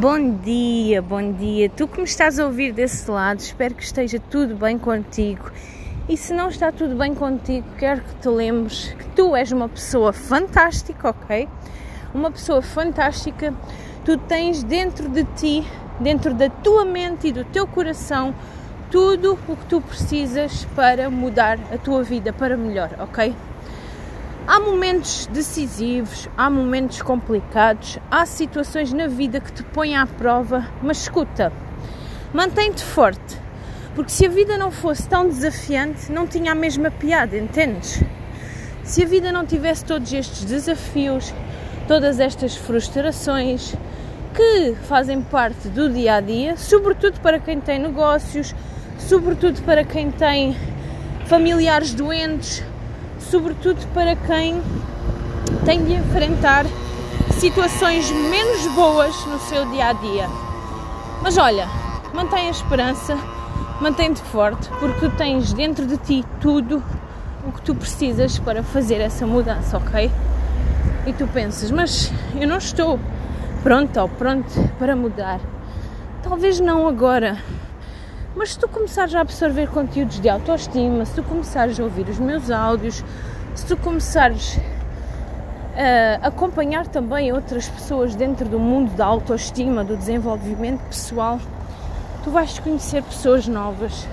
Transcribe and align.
Bom 0.00 0.36
dia, 0.36 1.02
bom 1.02 1.32
dia. 1.32 1.68
Tu 1.68 1.88
que 1.88 1.98
me 1.98 2.04
estás 2.04 2.38
a 2.38 2.46
ouvir 2.46 2.72
desse 2.72 3.10
lado, 3.10 3.40
espero 3.40 3.74
que 3.74 3.82
esteja 3.82 4.20
tudo 4.30 4.54
bem 4.54 4.78
contigo. 4.78 5.50
E 6.08 6.16
se 6.16 6.32
não 6.32 6.48
está 6.48 6.70
tudo 6.70 6.94
bem 6.94 7.16
contigo, 7.16 7.66
quero 7.76 8.02
que 8.02 8.14
te 8.14 8.28
lembres 8.28 8.94
que 8.96 9.04
tu 9.16 9.34
és 9.34 9.50
uma 9.50 9.68
pessoa 9.68 10.12
fantástica, 10.12 11.10
ok? 11.10 11.48
Uma 12.14 12.30
pessoa 12.30 12.62
fantástica. 12.62 13.52
Tu 14.04 14.16
tens 14.16 14.62
dentro 14.62 15.08
de 15.08 15.24
ti, 15.34 15.66
dentro 15.98 16.32
da 16.32 16.48
tua 16.48 16.84
mente 16.84 17.26
e 17.26 17.32
do 17.32 17.44
teu 17.46 17.66
coração, 17.66 18.32
tudo 18.92 19.36
o 19.48 19.56
que 19.56 19.66
tu 19.66 19.80
precisas 19.80 20.64
para 20.76 21.10
mudar 21.10 21.58
a 21.74 21.76
tua 21.76 22.04
vida 22.04 22.32
para 22.32 22.56
melhor, 22.56 22.90
ok? 23.00 23.34
Há 24.50 24.60
momentos 24.60 25.26
decisivos, 25.26 26.26
há 26.34 26.48
momentos 26.48 27.02
complicados, 27.02 27.98
há 28.10 28.24
situações 28.24 28.90
na 28.94 29.06
vida 29.06 29.40
que 29.40 29.52
te 29.52 29.62
põem 29.62 29.94
à 29.94 30.06
prova, 30.06 30.66
mas 30.82 31.02
escuta, 31.02 31.52
mantém-te 32.32 32.82
forte, 32.82 33.38
porque 33.94 34.10
se 34.10 34.24
a 34.24 34.30
vida 34.30 34.56
não 34.56 34.70
fosse 34.70 35.06
tão 35.06 35.28
desafiante, 35.28 36.10
não 36.10 36.26
tinha 36.26 36.52
a 36.52 36.54
mesma 36.54 36.90
piada, 36.90 37.36
entendes? 37.36 38.02
Se 38.82 39.04
a 39.04 39.06
vida 39.06 39.30
não 39.30 39.44
tivesse 39.44 39.84
todos 39.84 40.10
estes 40.14 40.42
desafios, 40.46 41.34
todas 41.86 42.18
estas 42.18 42.56
frustrações 42.56 43.74
que 44.34 44.74
fazem 44.88 45.20
parte 45.20 45.68
do 45.68 45.90
dia 45.90 46.14
a 46.14 46.20
dia, 46.22 46.56
sobretudo 46.56 47.20
para 47.20 47.38
quem 47.38 47.60
tem 47.60 47.78
negócios, 47.78 48.54
sobretudo 48.98 49.60
para 49.64 49.84
quem 49.84 50.10
tem 50.10 50.56
familiares 51.26 51.92
doentes, 51.92 52.64
sobretudo 53.30 53.86
para 53.92 54.16
quem 54.16 54.60
tem 55.64 55.84
de 55.84 55.94
enfrentar 55.94 56.64
situações 57.32 58.10
menos 58.10 58.66
boas 58.74 59.14
no 59.26 59.38
seu 59.40 59.66
dia 59.66 59.88
a 59.88 59.92
dia. 59.92 60.28
Mas 61.22 61.36
olha, 61.36 61.68
mantém 62.14 62.48
a 62.48 62.50
esperança, 62.50 63.18
mantém-te 63.80 64.22
forte, 64.22 64.68
porque 64.80 65.08
tu 65.08 65.16
tens 65.16 65.52
dentro 65.52 65.86
de 65.86 65.96
ti 65.98 66.24
tudo 66.40 66.82
o 67.46 67.52
que 67.52 67.62
tu 67.62 67.74
precisas 67.74 68.38
para 68.38 68.62
fazer 68.62 69.00
essa 69.00 69.26
mudança, 69.26 69.76
ok? 69.76 70.10
E 71.06 71.12
tu 71.12 71.26
pensas, 71.28 71.70
mas 71.70 72.12
eu 72.34 72.48
não 72.48 72.58
estou 72.58 72.98
pronta 73.62 74.02
ou 74.02 74.08
pronto 74.08 74.50
para 74.78 74.96
mudar. 74.96 75.40
Talvez 76.22 76.60
não 76.60 76.88
agora, 76.88 77.38
mas 78.38 78.52
se 78.52 78.58
tu 78.60 78.68
começares 78.68 79.12
a 79.16 79.20
absorver 79.20 79.66
conteúdos 79.68 80.20
de 80.20 80.28
autoestima, 80.28 81.04
se 81.04 81.12
tu 81.14 81.24
começares 81.24 81.80
a 81.80 81.82
ouvir 81.82 82.08
os 82.08 82.20
meus 82.20 82.52
áudios, 82.52 83.04
se 83.52 83.66
tu 83.66 83.76
começares 83.76 84.60
a 86.22 86.28
acompanhar 86.28 86.86
também 86.86 87.32
outras 87.32 87.68
pessoas 87.68 88.14
dentro 88.14 88.48
do 88.48 88.60
mundo 88.60 88.94
da 88.96 89.04
autoestima, 89.06 89.82
do 89.82 89.96
desenvolvimento 89.96 90.80
pessoal, 90.84 91.40
tu 92.22 92.30
vais 92.30 92.60
conhecer 92.60 93.02
pessoas 93.02 93.48
novas. 93.48 94.06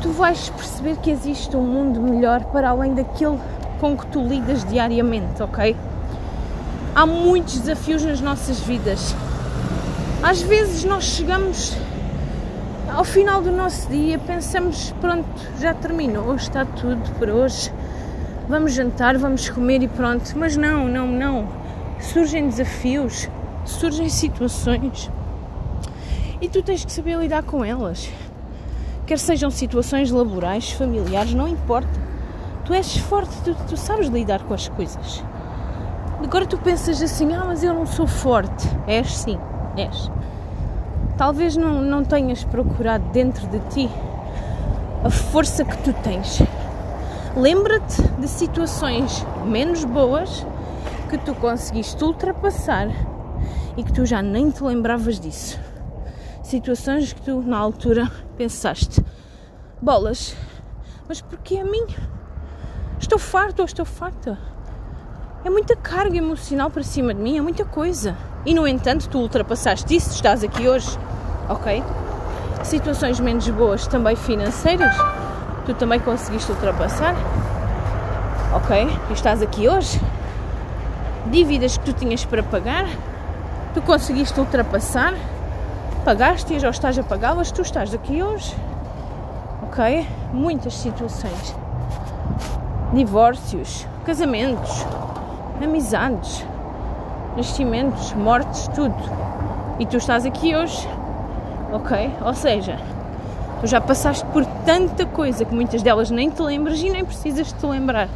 Tu 0.00 0.08
vais 0.10 0.48
perceber 0.48 0.96
que 0.96 1.10
existe 1.10 1.54
um 1.54 1.62
mundo 1.62 2.00
melhor 2.00 2.44
para 2.46 2.70
além 2.70 2.94
daquele 2.94 3.38
com 3.78 3.94
que 3.94 4.06
tu 4.06 4.26
lidas 4.26 4.64
diariamente, 4.64 5.42
ok? 5.42 5.76
Há 6.94 7.04
muitos 7.04 7.58
desafios 7.60 8.02
nas 8.02 8.22
nossas 8.22 8.58
vidas. 8.60 9.14
Às 10.22 10.40
vezes 10.40 10.84
nós 10.84 11.04
chegamos 11.04 11.76
ao 12.94 13.04
final 13.04 13.40
do 13.40 13.50
nosso 13.50 13.88
dia 13.88 14.18
pensamos, 14.18 14.94
pronto, 15.00 15.26
já 15.58 15.72
terminou, 15.72 16.34
está 16.34 16.64
tudo 16.64 17.10
por 17.18 17.28
hoje, 17.28 17.72
vamos 18.48 18.74
jantar, 18.74 19.16
vamos 19.16 19.48
comer 19.48 19.82
e 19.82 19.88
pronto. 19.88 20.32
Mas 20.36 20.56
não, 20.56 20.86
não, 20.86 21.06
não. 21.06 21.48
Surgem 22.00 22.48
desafios, 22.48 23.28
surgem 23.64 24.08
situações 24.08 25.10
e 26.40 26.48
tu 26.48 26.62
tens 26.62 26.84
que 26.84 26.92
saber 26.92 27.16
lidar 27.18 27.42
com 27.42 27.64
elas. 27.64 28.10
Quer 29.06 29.18
sejam 29.18 29.50
situações 29.50 30.10
laborais, 30.10 30.72
familiares, 30.72 31.32
não 31.34 31.48
importa. 31.48 32.00
Tu 32.64 32.74
és 32.74 32.96
forte, 32.96 33.34
tu, 33.42 33.56
tu 33.68 33.76
sabes 33.76 34.08
lidar 34.08 34.42
com 34.44 34.54
as 34.54 34.68
coisas. 34.68 35.24
Agora 36.22 36.46
tu 36.46 36.58
pensas 36.58 37.02
assim, 37.02 37.32
ah, 37.32 37.44
mas 37.46 37.64
eu 37.64 37.74
não 37.74 37.86
sou 37.86 38.06
forte. 38.06 38.68
És 38.86 39.16
sim, 39.16 39.38
és 39.76 40.10
talvez 41.22 41.56
não, 41.56 41.80
não 41.80 42.02
tenhas 42.04 42.42
procurado 42.42 43.04
dentro 43.12 43.46
de 43.46 43.60
ti 43.68 43.88
a 45.04 45.08
força 45.08 45.64
que 45.64 45.78
tu 45.78 45.92
tens. 46.02 46.42
Lembra-te 47.36 48.02
de 48.18 48.26
situações 48.26 49.24
menos 49.46 49.84
boas 49.84 50.44
que 51.08 51.16
tu 51.18 51.32
conseguiste 51.36 52.02
ultrapassar 52.02 52.88
e 53.76 53.84
que 53.84 53.92
tu 53.92 54.04
já 54.04 54.20
nem 54.20 54.50
te 54.50 54.64
lembravas 54.64 55.20
disso. 55.20 55.60
Situações 56.42 57.12
que 57.12 57.22
tu 57.22 57.40
na 57.40 57.56
altura 57.56 58.10
pensaste: 58.36 59.00
bolas, 59.80 60.34
mas 61.06 61.20
porquê 61.20 61.58
a 61.58 61.64
mim? 61.64 61.86
Estou 62.98 63.20
farto 63.20 63.60
ou 63.60 63.64
estou 63.64 63.84
farta? 63.84 64.36
É 65.44 65.50
muita 65.50 65.76
carga 65.76 66.16
emocional 66.16 66.68
para 66.68 66.82
cima 66.82 67.14
de 67.14 67.20
mim, 67.20 67.38
é 67.38 67.40
muita 67.40 67.64
coisa. 67.64 68.16
E 68.44 68.52
no 68.52 68.66
entanto, 68.66 69.08
tu 69.08 69.18
ultrapassaste 69.18 69.94
isso, 69.94 70.10
estás 70.10 70.42
aqui 70.42 70.68
hoje 70.68 70.98
ok? 71.52 71.84
Situações 72.64 73.20
menos 73.20 73.48
boas 73.50 73.86
também 73.86 74.16
financeiras, 74.16 74.94
tu 75.66 75.74
também 75.74 76.00
conseguiste 76.00 76.50
ultrapassar, 76.50 77.14
ok? 78.54 78.88
E 79.10 79.12
estás 79.12 79.42
aqui 79.42 79.68
hoje. 79.68 80.00
Dívidas 81.26 81.76
que 81.76 81.84
tu 81.84 81.92
tinhas 81.92 82.24
para 82.24 82.42
pagar, 82.42 82.86
tu 83.74 83.82
conseguiste 83.82 84.38
ultrapassar, 84.40 85.14
pagaste-as 86.04 86.62
ou 86.64 86.70
estás 86.70 86.98
a 86.98 87.02
pagá-las, 87.02 87.52
tu 87.52 87.62
estás 87.62 87.94
aqui 87.94 88.22
hoje, 88.22 88.56
ok? 89.64 90.06
Muitas 90.32 90.74
situações. 90.74 91.54
Divórcios, 92.92 93.86
casamentos, 94.04 94.84
amizades, 95.62 96.44
nascimentos, 97.36 98.12
mortes, 98.14 98.68
tudo. 98.68 98.94
E 99.78 99.86
tu 99.86 99.96
estás 99.96 100.26
aqui 100.26 100.54
hoje 100.54 100.88
ok? 101.72 102.12
Ou 102.24 102.34
seja, 102.34 102.78
tu 103.60 103.66
já 103.66 103.80
passaste 103.80 104.24
por 104.26 104.44
tanta 104.64 105.06
coisa 105.06 105.44
que 105.44 105.54
muitas 105.54 105.82
delas 105.82 106.10
nem 106.10 106.30
te 106.30 106.42
lembras 106.42 106.80
e 106.80 106.90
nem 106.90 107.04
precisas 107.04 107.52
te 107.52 107.66
lembrar. 107.66 108.08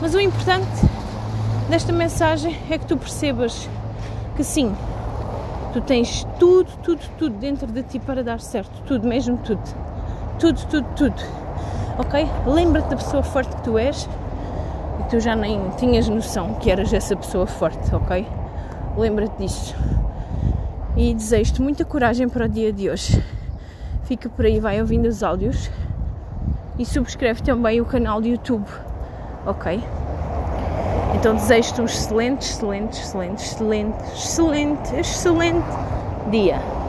Mas 0.00 0.14
o 0.14 0.20
importante 0.20 0.66
desta 1.70 1.92
mensagem 1.92 2.58
é 2.68 2.76
que 2.76 2.86
tu 2.86 2.96
percebas 2.96 3.68
que 4.36 4.42
sim, 4.42 4.74
tu 5.72 5.80
tens 5.80 6.26
tudo, 6.38 6.70
tudo, 6.82 7.00
tudo 7.16 7.36
dentro 7.36 7.66
de 7.68 7.82
ti 7.82 7.98
para 7.98 8.24
dar 8.24 8.40
certo. 8.40 8.82
Tudo, 8.84 9.06
mesmo 9.06 9.38
tudo. 9.38 9.62
Tudo, 10.38 10.60
tudo, 10.66 10.86
tudo. 10.96 11.22
Ok? 11.98 12.28
Lembra-te 12.46 12.88
da 12.88 12.96
pessoa 12.96 13.22
forte 13.22 13.54
que 13.56 13.62
tu 13.62 13.78
és 13.78 14.08
e 15.00 15.02
tu 15.04 15.20
já 15.20 15.36
nem 15.36 15.70
tinhas 15.76 16.08
noção 16.08 16.54
que 16.54 16.70
eras 16.70 16.92
essa 16.92 17.14
pessoa 17.14 17.46
forte, 17.46 17.94
ok? 17.94 18.26
Lembra-te 18.96 19.36
disso 19.38 19.74
e 20.96 21.14
desejo-te 21.14 21.62
muita 21.62 21.84
coragem 21.84 22.28
para 22.28 22.44
o 22.44 22.48
dia 22.48 22.72
de 22.72 22.90
hoje. 22.90 23.22
Fica 24.04 24.28
por 24.28 24.44
aí, 24.44 24.60
vai 24.60 24.80
ouvindo 24.80 25.06
os 25.06 25.22
áudios 25.22 25.70
e 26.78 26.84
subscreve 26.84 27.42
também 27.42 27.80
o 27.80 27.84
canal 27.84 28.20
do 28.20 28.28
YouTube, 28.28 28.66
ok? 29.46 29.82
Então 31.14 31.34
desejo-te 31.34 31.80
um 31.80 31.84
excelente, 31.84 32.50
excelente, 32.50 33.00
excelente, 33.00 33.42
excelente, 33.42 34.04
excelente, 34.14 34.96
excelente 34.96 35.66
dia. 36.30 36.81